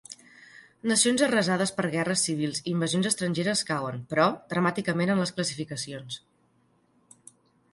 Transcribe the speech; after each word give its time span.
Nacions 0.91 1.23
arrasades 1.25 1.73
per 1.79 1.85
guerres 1.95 2.23
civils 2.29 2.61
i 2.63 2.65
invasions 2.73 3.09
estrangeres 3.09 3.61
cauen, 3.69 4.01
però, 4.15 4.25
dramàticament 4.55 5.13
en 5.17 5.23
les 5.25 5.35
classificacions. 5.41 6.19